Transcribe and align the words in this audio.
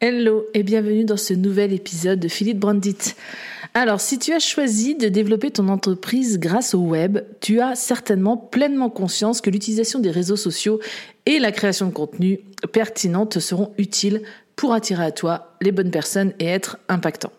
Hello 0.00 0.46
et 0.54 0.62
bienvenue 0.62 1.04
dans 1.04 1.16
ce 1.16 1.34
nouvel 1.34 1.72
épisode 1.72 2.20
de 2.20 2.28
Philippe 2.28 2.60
Brandit. 2.60 3.16
Alors, 3.74 4.00
si 4.00 4.20
tu 4.20 4.32
as 4.32 4.38
choisi 4.38 4.94
de 4.94 5.08
développer 5.08 5.50
ton 5.50 5.66
entreprise 5.66 6.38
grâce 6.38 6.72
au 6.72 6.78
web, 6.78 7.18
tu 7.40 7.60
as 7.60 7.74
certainement 7.74 8.36
pleinement 8.36 8.90
conscience 8.90 9.40
que 9.40 9.50
l'utilisation 9.50 9.98
des 9.98 10.12
réseaux 10.12 10.36
sociaux 10.36 10.78
et 11.26 11.40
la 11.40 11.50
création 11.50 11.86
de 11.86 11.92
contenu 11.92 12.38
pertinents 12.72 13.26
te 13.26 13.40
seront 13.40 13.72
utiles 13.76 14.22
pour 14.54 14.72
attirer 14.72 15.04
à 15.04 15.10
toi 15.10 15.56
les 15.60 15.72
bonnes 15.72 15.90
personnes 15.90 16.32
et 16.38 16.46
être 16.46 16.78
impactant. 16.88 17.32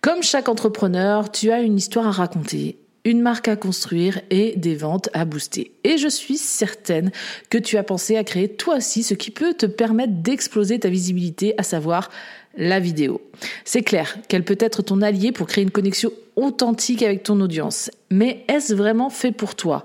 Comme 0.00 0.22
chaque 0.22 0.48
entrepreneur, 0.48 1.32
tu 1.32 1.50
as 1.50 1.60
une 1.60 1.76
histoire 1.76 2.06
à 2.06 2.12
raconter 2.12 2.78
une 3.04 3.22
marque 3.22 3.48
à 3.48 3.56
construire 3.56 4.20
et 4.30 4.54
des 4.56 4.74
ventes 4.74 5.08
à 5.12 5.24
booster. 5.24 5.72
Et 5.84 5.98
je 5.98 6.08
suis 6.08 6.36
certaine 6.36 7.10
que 7.48 7.58
tu 7.58 7.76
as 7.76 7.82
pensé 7.82 8.16
à 8.16 8.24
créer 8.24 8.48
toi 8.48 8.76
aussi 8.76 9.02
ce 9.02 9.14
qui 9.14 9.30
peut 9.30 9.54
te 9.54 9.66
permettre 9.66 10.14
d'exploser 10.14 10.78
ta 10.78 10.88
visibilité, 10.88 11.54
à 11.58 11.62
savoir 11.62 12.10
la 12.56 12.80
vidéo. 12.80 13.20
C'est 13.64 13.82
clair 13.82 14.18
qu'elle 14.28 14.44
peut 14.44 14.58
être 14.60 14.82
ton 14.82 15.02
allié 15.02 15.32
pour 15.32 15.46
créer 15.46 15.62
une 15.62 15.70
connexion 15.70 16.12
authentique 16.36 17.02
avec 17.02 17.22
ton 17.22 17.40
audience. 17.40 17.90
Mais 18.10 18.44
est-ce 18.48 18.74
vraiment 18.74 19.10
fait 19.10 19.32
pour 19.32 19.54
toi? 19.54 19.84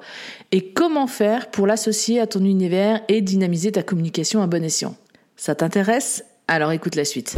Et 0.52 0.72
comment 0.72 1.08
faire 1.08 1.52
pour 1.52 1.68
l'associer 1.68 2.20
à 2.20 2.28
ton 2.28 2.44
univers 2.44 3.02
et 3.08 3.22
dynamiser 3.22 3.72
ta 3.72 3.84
communication 3.84 4.42
à 4.42 4.48
bon 4.48 4.64
escient? 4.64 4.96
Ça 5.36 5.54
t'intéresse? 5.54 6.24
Alors 6.48 6.72
écoute 6.72 6.96
la 6.96 7.06
suite. 7.06 7.38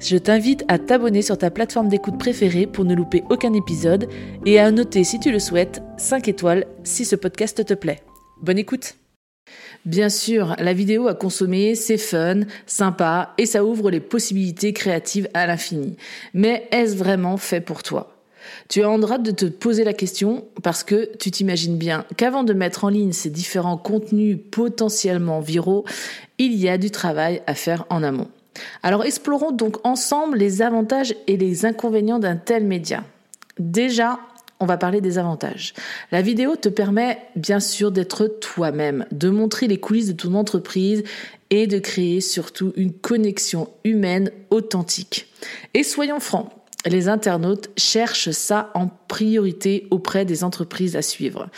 je 0.00 0.16
t'invite 0.16 0.64
à 0.68 0.78
t'abonner 0.78 1.22
sur 1.22 1.38
ta 1.38 1.50
plateforme 1.50 1.88
d'écoute 1.88 2.18
préférée 2.18 2.66
pour 2.66 2.84
ne 2.84 2.94
louper 2.94 3.24
aucun 3.30 3.52
épisode 3.52 4.08
et 4.46 4.58
à 4.58 4.70
noter 4.70 5.04
si 5.04 5.18
tu 5.18 5.32
le 5.32 5.38
souhaites 5.38 5.82
5 5.96 6.28
étoiles 6.28 6.66
si 6.84 7.04
ce 7.04 7.16
podcast 7.16 7.64
te 7.64 7.74
plaît. 7.74 8.00
Bonne 8.40 8.58
écoute 8.58 8.94
Bien 9.84 10.08
sûr, 10.08 10.54
la 10.58 10.72
vidéo 10.72 11.08
à 11.08 11.14
consommer, 11.14 11.74
c'est 11.74 11.98
fun, 11.98 12.40
sympa 12.66 13.34
et 13.38 13.46
ça 13.46 13.64
ouvre 13.64 13.90
les 13.90 14.00
possibilités 14.00 14.72
créatives 14.72 15.28
à 15.34 15.46
l'infini. 15.46 15.96
Mais 16.34 16.68
est-ce 16.70 16.96
vraiment 16.96 17.36
fait 17.36 17.60
pour 17.60 17.82
toi? 17.82 18.14
Tu 18.68 18.82
as 18.82 18.90
en 18.90 18.98
droit 18.98 19.18
de 19.18 19.30
te 19.30 19.46
poser 19.46 19.84
la 19.84 19.92
question 19.92 20.46
parce 20.62 20.84
que 20.84 21.10
tu 21.18 21.30
t'imagines 21.30 21.76
bien 21.76 22.04
qu'avant 22.16 22.44
de 22.44 22.52
mettre 22.52 22.84
en 22.84 22.88
ligne 22.88 23.12
ces 23.12 23.30
différents 23.30 23.76
contenus 23.76 24.38
potentiellement 24.50 25.40
viraux, 25.40 25.84
il 26.38 26.54
y 26.54 26.68
a 26.68 26.78
du 26.78 26.90
travail 26.90 27.42
à 27.46 27.54
faire 27.54 27.84
en 27.90 28.02
amont. 28.02 28.28
Alors 28.82 29.04
explorons 29.04 29.52
donc 29.52 29.76
ensemble 29.84 30.38
les 30.38 30.62
avantages 30.62 31.14
et 31.26 31.36
les 31.36 31.64
inconvénients 31.64 32.18
d'un 32.18 32.36
tel 32.36 32.64
média. 32.64 33.04
Déjà, 33.58 34.18
on 34.60 34.66
va 34.66 34.76
parler 34.76 35.00
des 35.00 35.18
avantages. 35.18 35.74
La 36.10 36.22
vidéo 36.22 36.56
te 36.56 36.68
permet 36.68 37.18
bien 37.36 37.60
sûr 37.60 37.92
d'être 37.92 38.26
toi-même, 38.26 39.06
de 39.12 39.30
montrer 39.30 39.68
les 39.68 39.78
coulisses 39.78 40.08
de 40.08 40.12
ton 40.12 40.34
entreprise 40.34 41.04
et 41.50 41.66
de 41.66 41.78
créer 41.78 42.20
surtout 42.20 42.72
une 42.76 42.92
connexion 42.92 43.68
humaine 43.84 44.30
authentique. 44.50 45.28
Et 45.74 45.82
soyons 45.82 46.20
francs, 46.20 46.50
les 46.86 47.08
internautes 47.08 47.70
cherchent 47.76 48.30
ça 48.30 48.70
en 48.74 48.88
priorité 49.08 49.86
auprès 49.90 50.24
des 50.24 50.44
entreprises 50.44 50.96
à 50.96 51.02
suivre. 51.02 51.48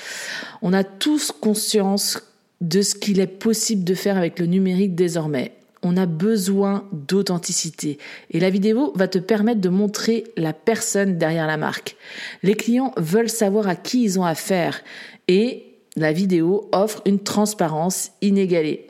On 0.62 0.72
a 0.72 0.84
tous 0.84 1.32
conscience 1.32 2.22
de 2.60 2.82
ce 2.82 2.94
qu'il 2.94 3.20
est 3.20 3.26
possible 3.26 3.84
de 3.84 3.94
faire 3.94 4.18
avec 4.18 4.38
le 4.38 4.46
numérique 4.46 4.94
désormais 4.94 5.52
on 5.82 5.96
a 5.96 6.06
besoin 6.06 6.86
d'authenticité. 6.92 7.98
Et 8.30 8.40
la 8.40 8.50
vidéo 8.50 8.92
va 8.94 9.08
te 9.08 9.18
permettre 9.18 9.60
de 9.60 9.68
montrer 9.68 10.24
la 10.36 10.52
personne 10.52 11.18
derrière 11.18 11.46
la 11.46 11.56
marque. 11.56 11.96
Les 12.42 12.54
clients 12.54 12.92
veulent 12.96 13.30
savoir 13.30 13.68
à 13.68 13.76
qui 13.76 14.02
ils 14.02 14.18
ont 14.18 14.24
affaire 14.24 14.82
et 15.28 15.66
la 15.96 16.12
vidéo 16.12 16.68
offre 16.72 17.02
une 17.06 17.20
transparence 17.20 18.10
inégalée. 18.20 18.86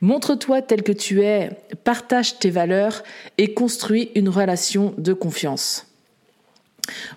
Montre-toi 0.00 0.62
tel 0.62 0.82
que 0.82 0.92
tu 0.92 1.22
es, 1.22 1.50
partage 1.84 2.38
tes 2.38 2.50
valeurs 2.50 3.02
et 3.38 3.54
construis 3.54 4.10
une 4.14 4.28
relation 4.28 4.94
de 4.98 5.12
confiance. 5.12 5.86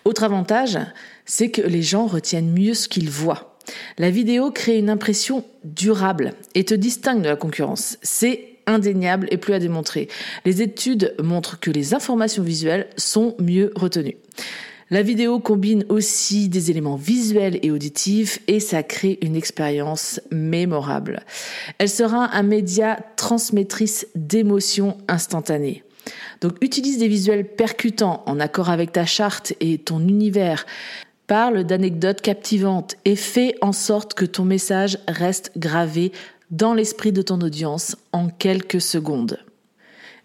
Autre 0.06 0.24
avantage, 0.24 0.78
c'est 1.26 1.50
que 1.50 1.62
les 1.62 1.82
gens 1.82 2.06
retiennent 2.06 2.54
mieux 2.54 2.76
ce 2.76 2.88
qu'ils 2.88 3.10
voient. 3.10 3.58
La 3.98 4.12
vidéo 4.12 4.52
crée 4.52 4.78
une 4.78 4.92
impression 4.92 5.44
durable 5.64 6.34
et 6.54 6.66
te 6.66 6.76
distingue 6.76 7.24
de 7.24 7.30
la 7.30 7.36
concurrence. 7.36 7.98
C'est 8.04 8.55
indéniable 8.68 9.28
et 9.32 9.38
plus 9.38 9.54
à 9.54 9.60
démontrer. 9.60 10.08
Les 10.46 10.62
études 10.62 11.14
montrent 11.22 11.60
que 11.60 11.72
les 11.72 11.94
informations 11.94 12.44
visuelles 12.44 12.88
sont 12.98 13.36
mieux 13.40 13.72
retenues. 13.76 14.18
La 14.92 15.02
vidéo 15.02 15.40
combine 15.40 15.84
aussi 15.90 16.48
des 16.48 16.70
éléments 16.70 16.96
visuels 16.96 17.60
et 17.64 17.72
auditifs 17.72 18.40
et 18.48 18.60
ça 18.60 18.84
crée 18.84 19.18
une 19.24 19.36
expérience 19.36 20.22
mémorable. 20.32 21.24
Elle 21.80 21.90
sera 21.90 22.36
un 22.36 22.44
média 22.44 23.00
transmettrice 23.16 24.06
d'émotions 24.14 24.98
instantanées. 25.08 25.84
Donc 26.42 26.58
utilise 26.62 27.00
des 27.00 27.08
visuels 27.08 27.48
percutants 27.48 28.22
en 28.28 28.40
accord 28.40 28.70
avec 28.70 28.92
ta 28.92 29.08
charte 29.08 29.54
et 29.60 29.80
ton 29.80 30.00
univers. 30.02 30.68
Parle 31.26 31.64
d'anecdotes 31.64 32.22
captivantes 32.22 32.96
et 33.06 33.16
fais 33.16 33.56
en 33.62 33.72
sorte 33.72 34.14
que 34.14 34.26
ton 34.26 34.46
message 34.46 35.00
reste 35.08 35.52
gravé 35.58 36.12
dans 36.52 36.74
l'esprit 36.74 37.12
de 37.12 37.22
ton 37.22 37.42
audience 37.42 37.96
en 38.12 38.30
quelques 38.30 38.82
secondes. 38.82 39.40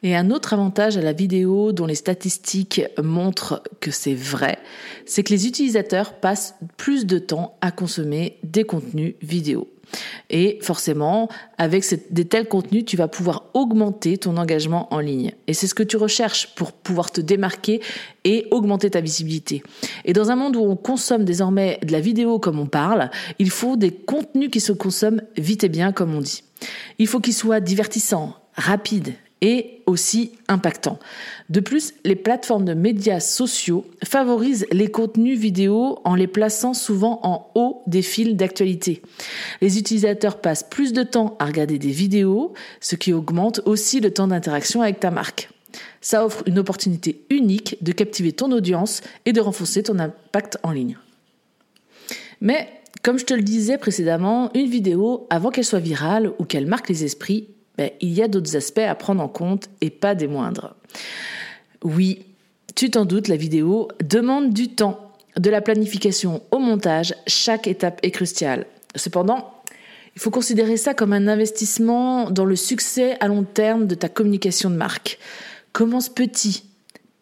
Et 0.03 0.17
un 0.17 0.31
autre 0.31 0.55
avantage 0.55 0.97
à 0.97 1.03
la 1.03 1.13
vidéo 1.13 1.73
dont 1.73 1.87
les 1.87 1.95
statistiques 1.95 2.83
montrent 3.03 3.63
que 3.81 3.91
c'est 3.91 4.15
vrai, 4.15 4.59
c'est 5.05 5.23
que 5.23 5.33
les 5.33 5.47
utilisateurs 5.47 6.15
passent 6.15 6.55
plus 6.79 7.05
de 7.05 7.19
temps 7.19 7.59
à 7.61 7.71
consommer 7.71 8.39
des 8.43 8.65
contenus 8.65 9.15
vidéo. 9.21 9.69
Et 10.31 10.59
forcément, 10.63 11.29
avec 11.59 11.85
des 12.11 12.25
tels 12.25 12.49
contenus, 12.49 12.85
tu 12.85 12.97
vas 12.97 13.09
pouvoir 13.09 13.47
augmenter 13.55 14.19
ton 14.19 14.37
engagement 14.37 14.93
en 14.93 15.01
ligne. 15.01 15.33
Et 15.47 15.55
c'est 15.55 15.67
ce 15.67 15.75
que 15.75 15.83
tu 15.83 15.97
recherches 15.97 16.55
pour 16.55 16.73
pouvoir 16.73 17.11
te 17.11 17.21
démarquer 17.21 17.81
et 18.25 18.47
augmenter 18.51 18.91
ta 18.91 19.01
visibilité. 19.01 19.63
Et 20.05 20.13
dans 20.13 20.31
un 20.31 20.37
monde 20.37 20.57
où 20.57 20.63
on 20.63 20.77
consomme 20.77 21.25
désormais 21.25 21.79
de 21.83 21.93
la 21.93 22.01
vidéo 22.01 22.39
comme 22.39 22.59
on 22.59 22.67
parle, 22.67 23.11
il 23.39 23.51
faut 23.51 23.77
des 23.77 23.91
contenus 23.91 24.51
qui 24.51 24.61
se 24.61 24.73
consomment 24.73 25.23
vite 25.37 25.65
et 25.65 25.69
bien 25.69 25.93
comme 25.93 26.15
on 26.15 26.21
dit. 26.21 26.45
Il 26.99 27.07
faut 27.07 27.21
qu'ils 27.21 27.35
soient 27.35 27.61
divertissants, 27.61 28.35
rapides 28.55 29.15
et 29.41 29.83
aussi 29.87 30.33
impactant. 30.49 30.99
De 31.49 31.61
plus, 31.61 31.95
les 32.05 32.17
plateformes 32.17 32.65
de 32.65 32.75
médias 32.75 33.21
sociaux 33.21 33.87
favorisent 34.05 34.67
les 34.71 34.89
contenus 34.89 35.39
vidéo 35.39 35.99
en 36.05 36.15
les 36.15 36.27
plaçant 36.27 36.75
souvent 36.75 37.21
en 37.23 37.51
haut 37.55 37.83
des 37.87 38.03
fils 38.03 38.37
d'actualité. 38.37 39.03
Les 39.61 39.79
utilisateurs 39.79 40.41
passent 40.41 40.63
plus 40.63 40.93
de 40.93 41.03
temps 41.03 41.37
à 41.39 41.47
regarder 41.47 41.79
des 41.79 41.91
vidéos, 41.91 42.53
ce 42.81 42.97
qui 42.97 43.13
augmente 43.13 43.61
aussi 43.65 44.01
le 44.01 44.13
temps 44.13 44.29
d'interaction 44.29 44.83
avec 44.83 45.01
ta 45.01 45.11
marque. 45.11 45.51
Ça 46.01 46.25
offre 46.25 46.43
une 46.47 46.59
opportunité 46.59 47.25
unique 47.31 47.77
de 47.83 47.93
captiver 47.93 48.33
ton 48.33 48.51
audience 48.53 49.01
et 49.27 49.33
de 49.33 49.41
renforcer 49.41 49.83
ton 49.83 49.99
impact 49.99 50.59
en 50.63 50.73
ligne. 50.73 50.99
Mais, 52.41 52.69
comme 53.03 53.19
je 53.19 53.25
te 53.25 53.35
le 53.35 53.43
disais 53.43 53.79
précédemment, 53.79 54.51
une 54.55 54.69
vidéo, 54.69 55.27
avant 55.31 55.51
qu'elle 55.51 55.65
soit 55.65 55.79
virale 55.79 56.33
ou 56.39 56.45
qu'elle 56.45 56.67
marque 56.67 56.89
les 56.89 57.05
esprits, 57.05 57.49
ben, 57.81 57.91
il 58.03 58.13
y 58.13 58.21
a 58.21 58.29
d'autres 58.29 58.57
aspects 58.57 58.77
à 58.77 58.95
prendre 58.95 59.23
en 59.23 59.29
compte 59.29 59.71
et 59.81 59.89
pas 59.89 60.15
des 60.15 60.27
moindres. 60.27 60.77
Oui, 61.83 62.27
tu 62.75 62.91
t'en 62.91 63.07
doutes, 63.07 63.27
la 63.27 63.37
vidéo 63.37 63.89
demande 64.05 64.53
du 64.53 64.69
temps, 64.69 65.13
de 65.39 65.49
la 65.49 65.63
planification 65.63 66.43
au 66.51 66.59
montage, 66.59 67.15
chaque 67.27 67.67
étape 67.67 67.99
est 68.03 68.11
cruciale. 68.11 68.67
Cependant, 68.97 69.55
il 70.15 70.21
faut 70.21 70.31
considérer 70.31 70.77
ça 70.77 70.93
comme 70.93 71.15
un 71.15 71.27
investissement 71.27 72.31
dans 72.31 72.45
le 72.45 72.55
succès 72.55 73.17
à 73.21 73.29
long 73.29 73.45
terme 73.45 73.87
de 73.87 73.95
ta 73.95 74.11
communication 74.11 74.69
de 74.69 74.77
marque. 74.77 75.19
Commence 75.73 76.11
petit, 76.11 76.65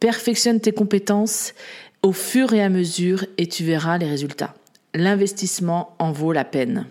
perfectionne 0.00 0.58
tes 0.58 0.72
compétences 0.72 1.54
au 2.02 2.10
fur 2.10 2.52
et 2.52 2.64
à 2.64 2.68
mesure 2.68 3.24
et 3.36 3.46
tu 3.46 3.62
verras 3.62 3.96
les 3.96 4.08
résultats. 4.08 4.56
L'investissement 4.92 5.94
en 6.00 6.10
vaut 6.10 6.32
la 6.32 6.44
peine. 6.44 6.88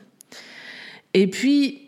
Et 1.13 1.27
puis, 1.27 1.86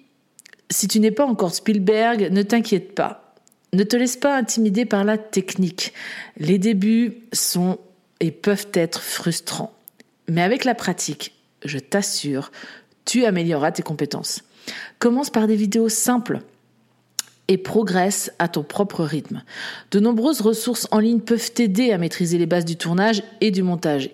si 0.70 0.88
tu 0.88 1.00
n'es 1.00 1.12
pas 1.12 1.26
encore 1.26 1.54
Spielberg, 1.54 2.30
ne 2.32 2.42
t'inquiète 2.44 2.94
pas. 2.96 3.34
Ne 3.74 3.84
te 3.84 3.96
laisse 3.96 4.18
pas 4.18 4.36
intimider 4.36 4.86
par 4.86 5.04
la 5.04 5.18
technique. 5.18 5.94
Les 6.38 6.58
débuts 6.58 7.24
sont 7.34 7.78
et 8.20 8.32
peuvent 8.32 8.68
être 8.74 9.02
frustrants. 9.02 9.74
Mais 10.28 10.42
avec 10.42 10.66
la 10.66 10.76
pratique, 10.76 11.36
je 11.64 11.80
t'assure, 11.80 12.52
tu 13.06 13.26
amélioreras 13.26 13.72
tes 13.72 13.84
compétences. 13.84 14.44
Commence 15.00 15.30
par 15.30 15.48
des 15.48 15.56
vidéos 15.56 15.90
simples 15.90 16.42
et 17.48 17.58
progresse 17.58 18.32
à 18.38 18.48
ton 18.48 18.64
propre 18.64 19.04
rythme. 19.04 19.44
De 19.92 20.00
nombreuses 20.00 20.42
ressources 20.42 20.88
en 20.92 21.00
ligne 21.00 21.20
peuvent 21.20 21.52
t'aider 21.52 21.92
à 21.92 21.98
maîtriser 21.98 22.38
les 22.38 22.46
bases 22.46 22.66
du 22.66 22.76
tournage 22.76 23.24
et 23.42 23.50
du 23.50 23.64
montage. 23.64 24.12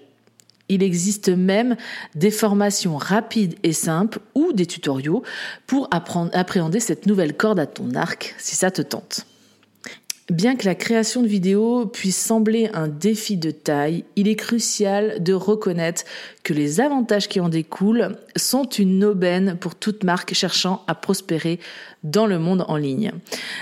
Il 0.70 0.82
existe 0.82 1.30
même 1.30 1.76
des 2.16 2.32
formations 2.32 2.98
rapides 2.98 3.56
et 3.64 3.74
simples 3.74 4.20
ou 4.34 4.52
des 4.54 4.66
tutoriaux 4.66 5.24
pour 5.68 5.88
apprendre, 5.92 6.32
appréhender 6.34 6.80
cette 6.80 7.06
nouvelle 7.06 7.36
corde 7.36 7.60
à 7.60 7.68
ton 7.68 7.94
arc 7.94 8.36
si 8.38 8.56
ça 8.56 8.72
te 8.72 8.82
tente. 8.82 9.26
Bien 10.32 10.56
que 10.56 10.66
la 10.66 10.74
création 10.74 11.22
de 11.22 11.28
vidéos 11.28 11.86
puisse 11.86 12.18
sembler 12.18 12.72
un 12.74 12.88
défi 12.88 13.38
de 13.38 13.52
taille, 13.52 14.06
il 14.16 14.28
est 14.28 14.36
crucial 14.36 15.22
de 15.22 15.34
reconnaître 15.34 16.04
que 16.44 16.52
les 16.52 16.82
avantages 16.82 17.28
qui 17.28 17.40
en 17.40 17.48
découlent 17.48 18.18
sont 18.36 18.64
une 18.64 19.04
aubaine 19.04 19.56
pour 19.56 19.76
toute 19.76 20.04
marque 20.04 20.34
cherchant 20.34 20.84
à 20.88 20.96
prospérer 20.96 21.60
dans 22.04 22.26
le 22.26 22.40
monde 22.40 22.66
en 22.68 22.76
ligne. 22.76 23.12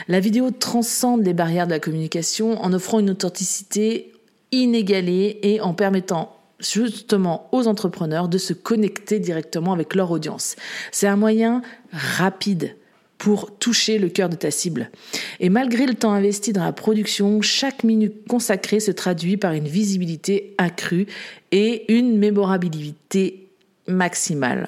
La 0.08 0.22
vidéo 0.22 0.52
transcende 0.52 1.26
les 1.26 1.34
barrières 1.34 1.68
de 1.68 1.74
la 1.74 1.82
communication 1.82 2.64
en 2.64 2.72
offrant 2.72 3.00
une 3.00 3.10
authenticité 3.10 4.14
inégalée 4.54 5.40
et 5.44 5.60
en 5.60 5.74
permettant 5.74 6.34
justement 6.64 7.50
aux 7.52 7.68
entrepreneurs 7.68 8.28
de 8.28 8.38
se 8.38 8.54
connecter 8.54 9.20
directement 9.20 9.74
avec 9.74 9.96
leur 9.96 10.12
audience. 10.12 10.56
C'est 10.92 11.08
un 11.08 11.16
moyen 11.16 11.62
rapide 11.92 12.76
pour 13.18 13.58
toucher 13.58 14.00
le 14.00 14.10
cœur 14.10 14.28
de 14.28 14.36
ta 14.36 14.52
cible. 14.52 14.92
Et 15.40 15.50
malgré 15.50 15.86
le 15.86 15.94
temps 15.94 16.12
investi 16.12 16.52
dans 16.52 16.66
la 16.66 16.74
production, 16.74 17.42
chaque 17.42 17.86
minute 17.86 18.28
consacrée 18.28 18.82
se 18.82 18.92
traduit 18.92 19.38
par 19.38 19.54
une 19.54 19.68
visibilité 19.68 20.56
accrue 20.58 21.08
et 21.52 21.94
une 21.94 22.18
mémorabilité 22.18 23.48
maximale. 23.88 24.68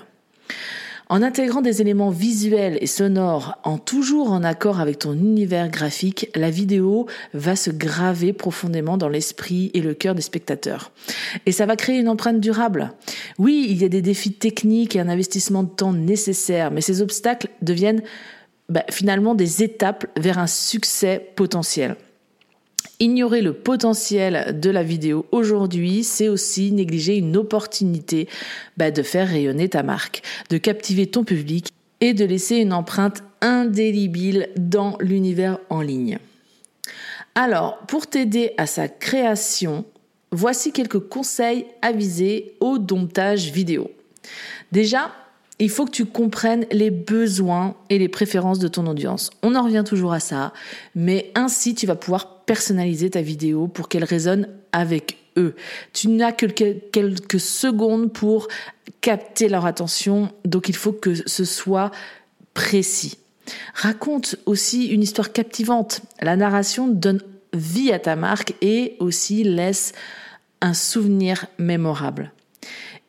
En 1.07 1.21
intégrant 1.21 1.61
des 1.61 1.81
éléments 1.81 2.09
visuels 2.09 2.79
et 2.81 2.87
sonores 2.87 3.59
en 3.63 3.77
toujours 3.77 4.31
en 4.31 4.43
accord 4.43 4.79
avec 4.79 4.99
ton 4.99 5.13
univers 5.13 5.69
graphique, 5.69 6.31
la 6.33 6.49
vidéo 6.49 7.05
va 7.33 7.55
se 7.55 7.69
graver 7.69 8.33
profondément 8.33 8.97
dans 8.97 9.09
l'esprit 9.09 9.69
et 9.75 9.81
le 9.81 9.93
cœur 9.93 10.15
des 10.15 10.23
spectateurs. 10.23 10.91
Et 11.45 11.51
ça 11.51 11.67
va 11.67 11.75
créer 11.75 11.99
une 11.99 12.09
empreinte 12.09 12.39
durable. 12.39 12.91
Oui, 13.37 13.67
il 13.69 13.79
y 13.79 13.85
a 13.85 13.89
des 13.89 14.01
défis 14.01 14.33
techniques 14.33 14.95
et 14.95 14.99
un 14.99 15.09
investissement 15.09 15.61
de 15.61 15.69
temps 15.69 15.93
nécessaire, 15.93 16.71
mais 16.71 16.81
ces 16.81 17.03
obstacles 17.03 17.49
deviennent 17.61 18.01
bah, 18.69 18.83
finalement 18.89 19.35
des 19.35 19.61
étapes 19.61 20.07
vers 20.17 20.39
un 20.39 20.47
succès 20.47 21.33
potentiel. 21.35 21.97
Ignorer 22.99 23.41
le 23.41 23.53
potentiel 23.53 24.59
de 24.59 24.69
la 24.69 24.83
vidéo 24.83 25.25
aujourd'hui, 25.31 26.03
c'est 26.03 26.29
aussi 26.29 26.71
négliger 26.71 27.17
une 27.17 27.35
opportunité 27.35 28.29
bah, 28.77 28.89
de 28.89 29.03
faire 29.03 29.27
rayonner 29.27 29.67
ta 29.67 29.83
marque, 29.83 30.21
de 30.49 30.57
captiver 30.57 31.07
ton 31.07 31.25
public 31.25 31.69
et 31.99 32.13
de 32.13 32.23
laisser 32.23 32.57
une 32.57 32.71
empreinte 32.71 33.23
indélébile 33.41 34.49
dans 34.57 34.97
l'univers 35.01 35.59
en 35.69 35.81
ligne. 35.81 36.19
Alors, 37.35 37.79
pour 37.87 38.07
t'aider 38.07 38.53
à 38.57 38.65
sa 38.65 38.87
création, 38.87 39.83
voici 40.31 40.71
quelques 40.71 40.99
conseils 40.99 41.65
avisés 41.81 42.55
au 42.61 42.77
domptage 42.77 43.51
vidéo. 43.51 43.91
Déjà, 44.71 45.11
il 45.59 45.69
faut 45.69 45.85
que 45.85 45.91
tu 45.91 46.05
comprennes 46.05 46.65
les 46.71 46.91
besoins 46.91 47.75
et 47.89 47.97
les 47.97 48.09
préférences 48.09 48.59
de 48.59 48.67
ton 48.67 48.87
audience. 48.87 49.31
On 49.43 49.55
en 49.55 49.63
revient 49.63 49.83
toujours 49.85 50.13
à 50.13 50.19
ça, 50.19 50.53
mais 50.95 51.31
ainsi 51.35 51.75
tu 51.75 51.85
vas 51.85 51.95
pouvoir 51.95 52.34
personnaliser 52.45 53.09
ta 53.09 53.21
vidéo 53.21 53.67
pour 53.67 53.89
qu'elle 53.89 54.03
résonne 54.03 54.47
avec 54.71 55.17
eux. 55.37 55.55
Tu 55.93 56.07
n'as 56.09 56.31
que 56.31 56.45
quelques 56.45 57.39
secondes 57.39 58.11
pour 58.11 58.47
capter 59.01 59.49
leur 59.49 59.65
attention, 59.65 60.31
donc 60.45 60.69
il 60.69 60.75
faut 60.75 60.93
que 60.93 61.15
ce 61.27 61.45
soit 61.45 61.91
précis. 62.53 63.17
Raconte 63.73 64.37
aussi 64.45 64.87
une 64.87 65.03
histoire 65.03 65.31
captivante. 65.31 66.01
La 66.21 66.35
narration 66.35 66.87
donne 66.87 67.21
vie 67.53 67.91
à 67.91 67.99
ta 67.99 68.15
marque 68.15 68.53
et 68.61 68.95
aussi 68.99 69.43
laisse 69.43 69.93
un 70.61 70.73
souvenir 70.73 71.45
mémorable. 71.59 72.31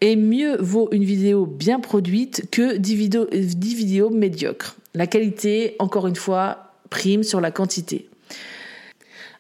Et 0.01 0.15
mieux 0.15 0.57
vaut 0.61 0.89
une 0.93 1.05
vidéo 1.05 1.47
bien 1.47 1.81
produite 1.81 2.51
que 2.51 2.77
10 2.77 2.95
vidéos, 2.95 3.27
vidéos 3.33 4.11
médiocres. 4.11 4.77
La 4.95 5.07
qualité, 5.07 5.75
encore 5.79 6.07
une 6.07 6.17
fois, 6.17 6.75
prime 6.91 7.23
sur 7.23 7.41
la 7.41 7.51
quantité. 7.51 8.09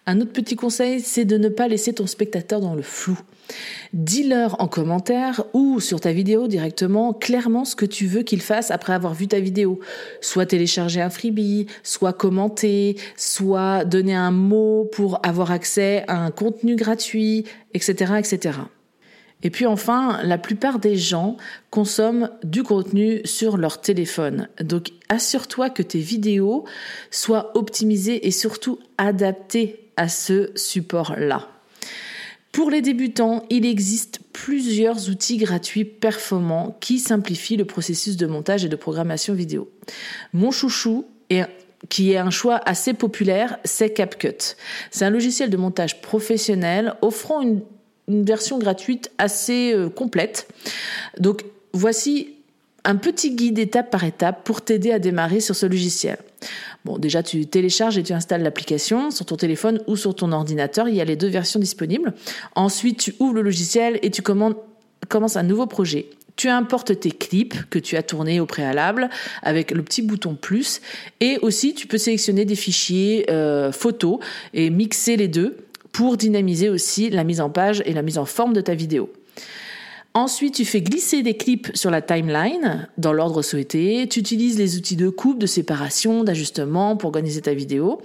Un 0.08 0.20
autre 0.20 0.32
petit 0.32 0.54
conseil, 0.54 1.00
c'est 1.00 1.24
de 1.24 1.36
ne 1.36 1.48
pas 1.48 1.66
laisser 1.66 1.92
ton 1.92 2.06
spectateur 2.06 2.60
dans 2.60 2.76
le 2.76 2.82
flou. 2.82 3.18
Dis-leur 3.92 4.60
en 4.60 4.68
commentaire 4.68 5.44
ou 5.52 5.80
sur 5.80 6.00
ta 6.00 6.12
vidéo 6.12 6.46
directement 6.46 7.12
clairement 7.12 7.64
ce 7.64 7.74
que 7.74 7.86
tu 7.86 8.06
veux 8.06 8.22
qu'il 8.22 8.40
fasse 8.40 8.70
après 8.70 8.92
avoir 8.92 9.14
vu 9.14 9.26
ta 9.26 9.40
vidéo. 9.40 9.80
Soit 10.20 10.46
télécharger 10.46 11.00
un 11.00 11.10
freebie, 11.10 11.66
soit 11.82 12.12
commenter, 12.12 12.96
soit 13.16 13.84
donner 13.84 14.14
un 14.14 14.30
mot 14.30 14.88
pour 14.92 15.18
avoir 15.24 15.50
accès 15.50 16.04
à 16.06 16.18
un 16.18 16.30
contenu 16.30 16.76
gratuit, 16.76 17.44
etc., 17.74 18.14
etc. 18.18 18.58
Et 19.46 19.50
puis 19.50 19.64
enfin, 19.64 20.18
la 20.24 20.38
plupart 20.38 20.80
des 20.80 20.96
gens 20.96 21.36
consomment 21.70 22.30
du 22.42 22.64
contenu 22.64 23.20
sur 23.24 23.58
leur 23.58 23.80
téléphone. 23.80 24.48
Donc 24.60 24.88
assure-toi 25.08 25.70
que 25.70 25.84
tes 25.84 26.00
vidéos 26.00 26.64
soient 27.12 27.56
optimisées 27.56 28.26
et 28.26 28.32
surtout 28.32 28.80
adaptées 28.98 29.88
à 29.96 30.08
ce 30.08 30.50
support-là. 30.56 31.48
Pour 32.50 32.72
les 32.72 32.82
débutants, 32.82 33.44
il 33.48 33.66
existe 33.66 34.18
plusieurs 34.32 35.10
outils 35.10 35.36
gratuits 35.36 35.84
performants 35.84 36.76
qui 36.80 36.98
simplifient 36.98 37.56
le 37.56 37.66
processus 37.66 38.16
de 38.16 38.26
montage 38.26 38.64
et 38.64 38.68
de 38.68 38.74
programmation 38.74 39.32
vidéo. 39.32 39.70
Mon 40.32 40.50
chouchou 40.50 41.06
qui 41.88 42.10
est 42.10 42.16
un 42.16 42.30
choix 42.30 42.60
assez 42.66 42.94
populaire, 42.94 43.58
c'est 43.62 43.90
CapCut. 43.90 44.56
C'est 44.90 45.04
un 45.04 45.10
logiciel 45.10 45.50
de 45.50 45.56
montage 45.56 46.00
professionnel 46.00 46.94
offrant 47.00 47.42
une 47.42 47.60
une 48.08 48.24
version 48.24 48.58
gratuite 48.58 49.10
assez 49.18 49.72
euh, 49.72 49.88
complète. 49.88 50.48
Donc 51.18 51.44
voici 51.72 52.34
un 52.84 52.96
petit 52.96 53.34
guide 53.34 53.58
étape 53.58 53.90
par 53.90 54.04
étape 54.04 54.44
pour 54.44 54.62
t'aider 54.62 54.92
à 54.92 54.98
démarrer 54.98 55.40
sur 55.40 55.56
ce 55.56 55.66
logiciel. 55.66 56.18
Bon, 56.84 56.98
déjà, 56.98 57.24
tu 57.24 57.44
télécharges 57.46 57.98
et 57.98 58.02
tu 58.04 58.12
installes 58.12 58.44
l'application 58.44 59.10
sur 59.10 59.26
ton 59.26 59.36
téléphone 59.36 59.82
ou 59.88 59.96
sur 59.96 60.14
ton 60.14 60.30
ordinateur. 60.30 60.88
Il 60.88 60.94
y 60.94 61.00
a 61.00 61.04
les 61.04 61.16
deux 61.16 61.26
versions 61.26 61.58
disponibles. 61.58 62.14
Ensuite, 62.54 62.98
tu 63.00 63.14
ouvres 63.18 63.34
le 63.34 63.42
logiciel 63.42 63.98
et 64.02 64.12
tu 64.12 64.22
commences 64.22 65.36
un 65.36 65.42
nouveau 65.42 65.66
projet. 65.66 66.06
Tu 66.36 66.48
importes 66.48 67.00
tes 67.00 67.10
clips 67.10 67.68
que 67.70 67.78
tu 67.80 67.96
as 67.96 68.02
tournés 68.04 68.38
au 68.38 68.46
préalable 68.46 69.08
avec 69.42 69.72
le 69.72 69.82
petit 69.82 70.02
bouton 70.02 70.36
plus. 70.36 70.80
Et 71.20 71.38
aussi, 71.38 71.74
tu 71.74 71.88
peux 71.88 71.98
sélectionner 71.98 72.44
des 72.44 72.54
fichiers 72.54 73.26
euh, 73.30 73.72
photos 73.72 74.20
et 74.54 74.70
mixer 74.70 75.16
les 75.16 75.28
deux 75.28 75.56
pour 75.96 76.18
dynamiser 76.18 76.68
aussi 76.68 77.08
la 77.08 77.24
mise 77.24 77.40
en 77.40 77.48
page 77.48 77.82
et 77.86 77.94
la 77.94 78.02
mise 78.02 78.18
en 78.18 78.26
forme 78.26 78.52
de 78.52 78.60
ta 78.60 78.74
vidéo. 78.74 79.10
Ensuite, 80.12 80.56
tu 80.56 80.66
fais 80.66 80.82
glisser 80.82 81.22
des 81.22 81.38
clips 81.38 81.70
sur 81.72 81.90
la 81.90 82.02
timeline 82.02 82.86
dans 82.98 83.14
l'ordre 83.14 83.40
souhaité. 83.40 84.06
Tu 84.06 84.20
utilises 84.20 84.58
les 84.58 84.76
outils 84.76 84.96
de 84.96 85.08
coupe, 85.08 85.38
de 85.38 85.46
séparation, 85.46 86.22
d'ajustement 86.22 86.98
pour 86.98 87.08
organiser 87.08 87.40
ta 87.40 87.54
vidéo. 87.54 88.02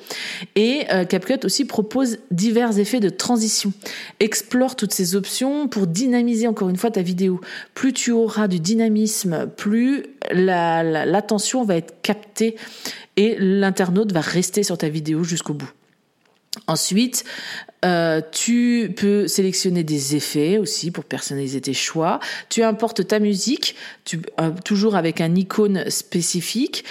Et 0.56 0.86
euh, 0.90 1.04
CapCut 1.04 1.44
aussi 1.44 1.66
propose 1.66 2.20
divers 2.32 2.80
effets 2.80 3.02
de 3.02 3.10
transition. 3.10 3.74
Explore 4.22 4.78
toutes 4.78 4.94
ces 4.94 5.18
options 5.18 5.68
pour 5.68 5.86
dynamiser 5.86 6.48
encore 6.48 6.70
une 6.70 6.78
fois 6.78 6.92
ta 6.92 7.02
vidéo. 7.02 7.42
Plus 7.74 7.92
tu 7.92 8.12
auras 8.12 8.48
du 8.48 8.62
dynamisme, 8.62 9.48
plus 9.58 10.06
l'attention 10.32 11.66
va 11.66 11.76
être 11.76 12.02
captée 12.02 12.56
et 13.18 13.36
l'internaute 13.38 14.14
va 14.14 14.22
rester 14.22 14.64
sur 14.64 14.78
ta 14.78 14.88
vidéo 14.88 15.26
jusqu'au 15.26 15.54
bout. 15.54 15.72
Ensuite, 16.68 17.24
euh, 17.86 18.22
tu 18.32 18.94
peux 18.98 19.28
sélectionner 19.28 19.84
des 19.84 20.16
effets 20.16 20.58
aussi 20.58 20.92
pour 20.92 21.06
personnaliser 21.06 21.62
tes 21.62 21.74
choix. 21.74 22.20
Tu 22.50 22.62
importes 22.62 23.08
ta 23.08 23.20
musique, 23.20 23.76
tu, 24.04 24.22
euh, 24.40 24.52
toujours 24.66 24.96
avec 24.96 25.22
un 25.22 25.34
icône 25.36 25.90
spécifique 25.90 26.84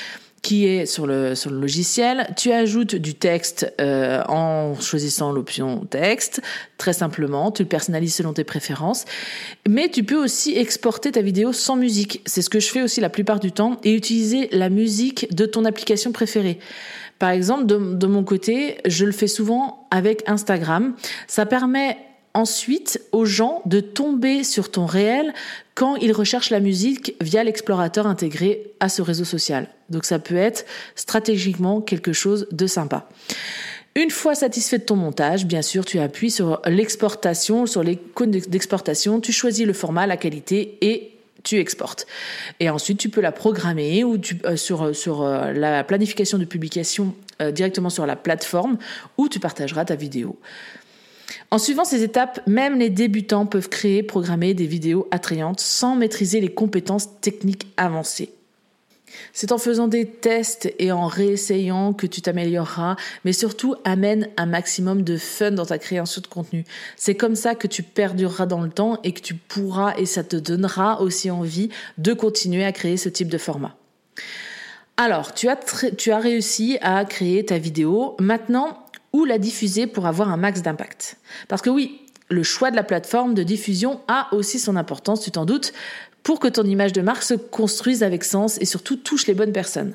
qui 0.42 0.66
est 0.66 0.86
sur 0.86 1.06
le, 1.06 1.34
sur 1.34 1.50
le 1.50 1.60
logiciel. 1.60 2.32
Tu 2.38 2.50
ajoutes 2.52 2.94
du 2.94 3.14
texte 3.14 3.72
euh, 3.80 4.22
en 4.28 4.74
choisissant 4.80 5.32
l'option 5.32 5.84
texte, 5.84 6.40
très 6.78 6.94
simplement. 6.94 7.52
Tu 7.52 7.62
le 7.62 7.68
personnalises 7.68 8.14
selon 8.14 8.32
tes 8.32 8.44
préférences. 8.44 9.04
Mais 9.68 9.90
tu 9.90 10.02
peux 10.02 10.16
aussi 10.16 10.56
exporter 10.56 11.12
ta 11.12 11.20
vidéo 11.20 11.52
sans 11.52 11.76
musique. 11.76 12.22
C'est 12.24 12.40
ce 12.40 12.48
que 12.48 12.60
je 12.60 12.70
fais 12.70 12.82
aussi 12.82 13.02
la 13.02 13.10
plupart 13.10 13.40
du 13.40 13.52
temps 13.52 13.78
et 13.84 13.92
utiliser 13.92 14.48
la 14.52 14.70
musique 14.70 15.32
de 15.34 15.44
ton 15.44 15.66
application 15.66 16.12
préférée. 16.12 16.58
Par 17.20 17.30
exemple, 17.30 17.66
de, 17.66 18.06
mon 18.06 18.24
côté, 18.24 18.78
je 18.86 19.04
le 19.04 19.12
fais 19.12 19.28
souvent 19.28 19.86
avec 19.90 20.26
Instagram. 20.26 20.94
Ça 21.28 21.44
permet 21.44 21.98
ensuite 22.32 23.02
aux 23.12 23.26
gens 23.26 23.60
de 23.66 23.80
tomber 23.80 24.42
sur 24.42 24.70
ton 24.70 24.86
réel 24.86 25.34
quand 25.74 25.96
ils 25.96 26.12
recherchent 26.12 26.48
la 26.48 26.60
musique 26.60 27.14
via 27.20 27.44
l'explorateur 27.44 28.06
intégré 28.06 28.72
à 28.80 28.88
ce 28.88 29.02
réseau 29.02 29.24
social. 29.24 29.68
Donc 29.90 30.06
ça 30.06 30.18
peut 30.18 30.36
être 30.36 30.64
stratégiquement 30.94 31.82
quelque 31.82 32.14
chose 32.14 32.48
de 32.52 32.66
sympa. 32.66 33.06
Une 33.96 34.10
fois 34.10 34.34
satisfait 34.34 34.78
de 34.78 34.84
ton 34.84 34.96
montage, 34.96 35.44
bien 35.44 35.62
sûr, 35.62 35.84
tu 35.84 35.98
appuies 35.98 36.30
sur 36.30 36.62
l'exportation, 36.64 37.66
sur 37.66 37.82
les 37.82 37.96
cônes 37.96 38.30
d'exportation, 38.30 39.20
tu 39.20 39.32
choisis 39.32 39.66
le 39.66 39.74
format, 39.74 40.06
la 40.06 40.16
qualité 40.16 40.78
et 40.80 41.19
tu 41.42 41.58
exportes. 41.58 42.06
Et 42.58 42.70
ensuite, 42.70 42.98
tu 42.98 43.08
peux 43.08 43.20
la 43.20 43.32
programmer 43.32 44.04
ou 44.04 44.18
euh, 44.44 44.56
sur, 44.56 44.94
sur 44.94 45.22
euh, 45.22 45.52
la 45.52 45.84
planification 45.84 46.38
de 46.38 46.44
publication 46.44 47.14
euh, 47.40 47.50
directement 47.50 47.90
sur 47.90 48.06
la 48.06 48.16
plateforme 48.16 48.78
où 49.18 49.28
tu 49.28 49.40
partageras 49.40 49.84
ta 49.84 49.94
vidéo. 49.94 50.38
En 51.50 51.58
suivant 51.58 51.84
ces 51.84 52.02
étapes, 52.02 52.40
même 52.46 52.78
les 52.78 52.90
débutants 52.90 53.46
peuvent 53.46 53.68
créer, 53.68 54.02
programmer 54.02 54.54
des 54.54 54.66
vidéos 54.66 55.08
attrayantes 55.10 55.60
sans 55.60 55.96
maîtriser 55.96 56.40
les 56.40 56.52
compétences 56.52 57.20
techniques 57.20 57.66
avancées. 57.76 58.32
C'est 59.32 59.52
en 59.52 59.58
faisant 59.58 59.88
des 59.88 60.06
tests 60.06 60.72
et 60.78 60.92
en 60.92 61.06
réessayant 61.06 61.92
que 61.92 62.06
tu 62.06 62.22
t'amélioreras, 62.22 62.96
mais 63.24 63.32
surtout 63.32 63.74
amène 63.84 64.28
un 64.36 64.46
maximum 64.46 65.02
de 65.02 65.16
fun 65.16 65.52
dans 65.52 65.66
ta 65.66 65.78
création 65.78 66.20
de 66.20 66.26
contenu. 66.26 66.64
C'est 66.96 67.14
comme 67.14 67.36
ça 67.36 67.54
que 67.54 67.66
tu 67.66 67.82
perdureras 67.82 68.46
dans 68.46 68.60
le 68.60 68.70
temps 68.70 68.98
et 69.04 69.12
que 69.12 69.20
tu 69.20 69.34
pourras 69.34 69.94
et 69.96 70.06
ça 70.06 70.24
te 70.24 70.36
donnera 70.36 71.00
aussi 71.00 71.30
envie 71.30 71.70
de 71.98 72.12
continuer 72.12 72.64
à 72.64 72.72
créer 72.72 72.96
ce 72.96 73.08
type 73.08 73.28
de 73.28 73.38
format. 73.38 73.76
Alors, 74.96 75.32
tu 75.32 75.48
as, 75.48 75.58
tu 75.96 76.12
as 76.12 76.18
réussi 76.18 76.76
à 76.82 77.04
créer 77.06 77.46
ta 77.46 77.56
vidéo. 77.56 78.16
Maintenant, 78.20 78.84
où 79.12 79.24
la 79.24 79.38
diffuser 79.38 79.86
pour 79.86 80.06
avoir 80.06 80.28
un 80.28 80.36
max 80.36 80.62
d'impact? 80.62 81.16
Parce 81.48 81.62
que 81.62 81.70
oui, 81.70 82.02
le 82.30 82.42
choix 82.42 82.70
de 82.70 82.76
la 82.76 82.82
plateforme 82.82 83.34
de 83.34 83.42
diffusion 83.42 84.00
a 84.08 84.32
aussi 84.32 84.58
son 84.58 84.76
importance, 84.76 85.20
tu 85.20 85.30
t'en 85.30 85.44
doutes, 85.44 85.72
pour 86.22 86.38
que 86.38 86.48
ton 86.48 86.64
image 86.64 86.92
de 86.92 87.02
marque 87.02 87.22
se 87.22 87.34
construise 87.34 88.02
avec 88.02 88.24
sens 88.24 88.58
et 88.60 88.64
surtout 88.64 88.96
touche 88.96 89.26
les 89.26 89.34
bonnes 89.34 89.52
personnes. 89.52 89.94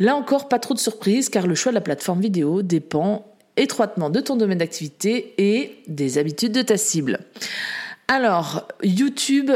Là 0.00 0.16
encore, 0.16 0.48
pas 0.48 0.58
trop 0.58 0.74
de 0.74 0.78
surprises 0.78 1.28
car 1.28 1.46
le 1.46 1.54
choix 1.54 1.72
de 1.72 1.74
la 1.74 1.80
plateforme 1.80 2.20
vidéo 2.20 2.62
dépend 2.62 3.26
étroitement 3.56 4.10
de 4.10 4.20
ton 4.20 4.36
domaine 4.36 4.58
d'activité 4.58 5.34
et 5.38 5.76
des 5.86 6.18
habitudes 6.18 6.52
de 6.52 6.62
ta 6.62 6.76
cible. 6.76 7.20
Alors, 8.08 8.66
YouTube 8.82 9.50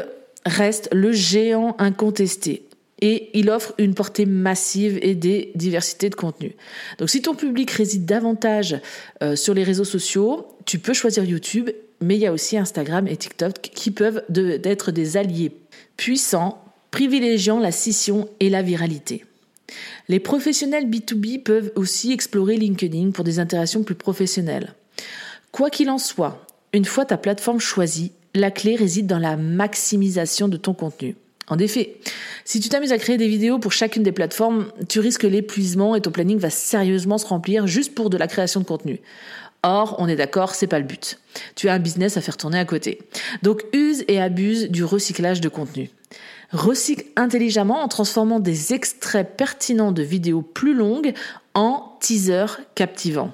reste 0.47 0.89
le 0.93 1.13
géant 1.13 1.75
incontesté 1.79 2.68
et 3.01 3.31
il 3.39 3.51
offre 3.51 3.75
une 3.79 3.95
portée 3.95 4.27
massive 4.27 4.99
et 5.03 5.15
des 5.15 5.53
diversités 5.55 6.11
de 6.11 6.15
contenus. 6.15 6.53
Donc 6.99 7.11
si 7.11 7.23
ton 7.23 7.35
public 7.35 7.71
réside 7.71 8.05
davantage 8.05 8.81
euh, 9.23 9.37
sur 9.37 9.55
les 9.55 9.63
réseaux 9.63 9.85
sociaux, 9.85 10.47
tu 10.65 10.79
peux 10.79 10.95
choisir 10.95 11.25
YouTube, 11.25 11.71
mais 12.01 12.17
il 12.17 12.21
y 12.21 12.27
a 12.27 12.33
aussi 12.33 12.57
Instagram 12.57 13.07
et 13.07 13.17
TikTok 13.17 13.61
qui 13.61 13.91
peuvent 13.91 14.25
être 14.65 14.93
des 14.93 15.17
alliés 15.17 15.53
puissants, 15.97 16.63
privilégiant 16.91 17.59
la 17.59 17.73
scission 17.73 18.29
et 18.41 18.51
la 18.51 18.63
viralité. 18.63 19.25
Les 20.09 20.21
professionnels 20.21 20.89
B2B 20.89 21.43
peuvent 21.43 21.73
aussi 21.77 22.13
explorer 22.13 22.57
LinkedIn 22.57 23.11
pour 23.11 23.25
des 23.25 23.39
interactions 23.39 23.83
plus 23.83 23.95
professionnelles. 23.95 24.75
Quoi 25.53 25.71
qu'il 25.71 25.91
en 25.91 25.99
soit, 25.99 26.47
une 26.73 26.85
fois 26.85 27.05
ta 27.05 27.17
plateforme 27.17 27.61
choisie, 27.61 28.13
la 28.35 28.51
clé 28.51 28.77
réside 28.77 29.07
dans 29.07 29.19
la 29.19 29.37
maximisation 29.37 30.49
de 30.49 30.57
ton 30.57 30.75
contenu. 30.75 31.17
En 31.49 31.59
effet, 31.59 31.97
si 32.45 32.61
tu 32.61 32.69
t'amuses 32.69 32.93
à 32.93 32.99
créer 32.99 33.17
des 33.17 33.29
vidéos 33.29 33.59
pour 33.59 33.73
chacune 33.73 34.03
des 34.03 34.13
plateformes, 34.13 34.67
tu 34.89 35.01
risques 35.01 35.25
l'épuisement 35.25 35.95
et 35.95 36.01
ton 36.01 36.11
planning 36.11 36.39
va 36.39 36.51
sérieusement 36.51 37.19
se 37.19 37.27
remplir 37.27 37.67
juste 37.67 37.95
pour 37.95 38.11
de 38.11 38.17
la 38.17 38.27
création 38.27 38.61
de 38.61 38.67
contenu. 38.67 39.01
Or, 39.63 39.97
on 39.99 40.09
est 40.09 40.17
d'accord, 40.17 40.55
c'est 40.55 40.67
pas 40.67 40.79
le 40.79 40.85
but. 40.85 41.19
Tu 41.57 41.69
as 41.69 41.73
un 41.73 41.79
business 41.79 42.17
à 42.17 42.21
faire 42.21 42.37
tourner 42.37 42.59
à 42.59 42.65
côté. 42.65 43.01
Donc, 43.43 43.65
use 43.73 44.05
et 44.07 44.21
abuse 44.21 44.71
du 44.71 44.85
recyclage 44.85 45.41
de 45.41 45.49
contenu. 45.49 45.91
Recycle 46.53 47.05
intelligemment 47.17 47.83
en 47.83 47.89
transformant 47.89 48.41
des 48.41 48.73
extraits 48.73 49.37
pertinents 49.37 49.93
de 49.93 50.03
vidéos 50.03 50.43
plus 50.43 50.75
longues 50.75 51.13
en 51.55 51.97
teasers 52.01 52.61
captivants. 52.75 53.33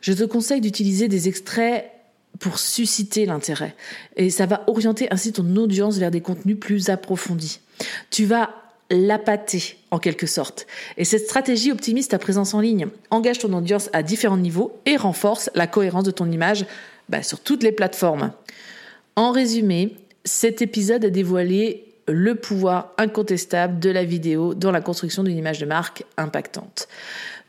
Je 0.00 0.12
te 0.12 0.24
conseille 0.24 0.60
d'utiliser 0.60 1.08
des 1.08 1.28
extraits 1.28 1.90
pour 2.38 2.58
susciter 2.58 3.26
l'intérêt. 3.26 3.74
Et 4.16 4.30
ça 4.30 4.46
va 4.46 4.62
orienter 4.66 5.08
ainsi 5.10 5.32
ton 5.32 5.56
audience 5.56 5.98
vers 5.98 6.10
des 6.10 6.20
contenus 6.20 6.58
plus 6.58 6.88
approfondis. 6.88 7.60
Tu 8.10 8.24
vas 8.24 8.50
l'appâter 8.90 9.76
en 9.90 9.98
quelque 9.98 10.26
sorte. 10.26 10.66
Et 10.96 11.04
cette 11.04 11.24
stratégie 11.24 11.72
optimise 11.72 12.08
ta 12.08 12.18
présence 12.18 12.54
en 12.54 12.60
ligne, 12.60 12.86
engage 13.10 13.38
ton 13.38 13.52
audience 13.52 13.90
à 13.92 14.02
différents 14.02 14.36
niveaux 14.36 14.78
et 14.86 14.96
renforce 14.96 15.50
la 15.54 15.66
cohérence 15.66 16.04
de 16.04 16.10
ton 16.10 16.30
image 16.30 16.64
bah, 17.08 17.22
sur 17.22 17.40
toutes 17.40 17.62
les 17.62 17.72
plateformes. 17.72 18.32
En 19.16 19.30
résumé, 19.30 19.96
cet 20.24 20.62
épisode 20.62 21.04
a 21.04 21.10
dévoilé 21.10 21.84
le 22.06 22.34
pouvoir 22.34 22.94
incontestable 22.96 23.78
de 23.78 23.90
la 23.90 24.04
vidéo 24.04 24.54
dans 24.54 24.70
la 24.70 24.80
construction 24.80 25.22
d'une 25.22 25.36
image 25.36 25.58
de 25.58 25.66
marque 25.66 26.04
impactante 26.16 26.88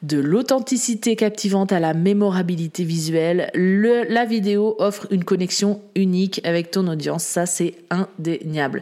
de 0.01 0.17
l'authenticité 0.17 1.15
captivante 1.15 1.71
à 1.71 1.79
la 1.79 1.93
mémorabilité 1.93 2.83
visuelle, 2.83 3.51
la 3.53 4.25
vidéo 4.25 4.75
offre 4.79 5.07
une 5.11 5.23
connexion 5.23 5.81
unique 5.95 6.39
avec 6.45 6.71
ton 6.71 6.87
audience. 6.87 7.23
Ça, 7.23 7.45
c'est 7.45 7.75
indéniable. 7.89 8.81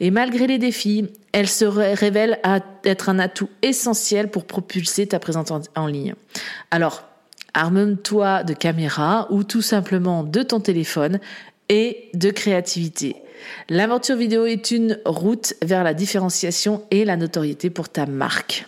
Et 0.00 0.10
malgré 0.10 0.46
les 0.46 0.58
défis, 0.58 1.08
elle 1.32 1.48
se 1.48 1.64
révèle 1.64 2.38
être 2.84 3.08
un 3.08 3.18
atout 3.18 3.48
essentiel 3.62 4.28
pour 4.28 4.44
propulser 4.44 5.06
ta 5.06 5.18
présence 5.18 5.48
en, 5.74 5.86
ligne. 5.86 6.14
Alors, 6.70 7.04
arme-toi 7.54 8.44
de 8.44 8.54
caméra 8.54 9.26
ou 9.30 9.42
tout 9.42 9.62
simplement 9.62 10.22
de 10.22 10.42
ton 10.42 10.60
téléphone 10.60 11.18
et 11.68 12.08
de 12.14 12.30
créativité. 12.30 13.16
L'aventure 13.68 14.16
vidéo 14.16 14.46
est 14.46 14.70
une 14.70 15.00
route 15.04 15.54
vers 15.62 15.82
la 15.82 15.94
différenciation 15.94 16.84
et 16.92 17.04
la 17.04 17.16
notoriété 17.16 17.70
pour 17.70 17.88
ta 17.88 18.06
marque. 18.06 18.66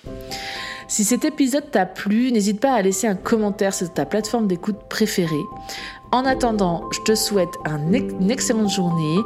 Si 0.94 1.02
cet 1.02 1.24
épisode 1.24 1.72
t'a 1.72 1.86
plu, 1.86 2.30
n'hésite 2.30 2.60
pas 2.60 2.72
à 2.72 2.80
laisser 2.80 3.08
un 3.08 3.16
commentaire 3.16 3.74
sur 3.74 3.92
ta 3.92 4.06
plateforme 4.06 4.46
d'écoute 4.46 4.76
préférée. 4.88 5.42
En 6.12 6.24
attendant, 6.24 6.88
je 6.92 7.00
te 7.00 7.16
souhaite 7.16 7.48
une 7.66 8.30
excellente 8.30 8.70
journée. 8.70 9.18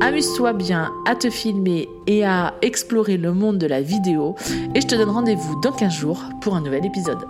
Amuse-toi 0.00 0.52
bien 0.52 0.92
à 1.04 1.16
te 1.16 1.28
filmer 1.28 1.88
et 2.06 2.24
à 2.24 2.54
explorer 2.62 3.16
le 3.16 3.32
monde 3.32 3.58
de 3.58 3.66
la 3.66 3.80
vidéo. 3.80 4.36
Et 4.76 4.80
je 4.80 4.86
te 4.86 4.94
donne 4.94 5.10
rendez-vous 5.10 5.60
dans 5.62 5.72
15 5.72 5.92
jours 5.92 6.22
pour 6.42 6.54
un 6.54 6.60
nouvel 6.60 6.86
épisode. 6.86 7.26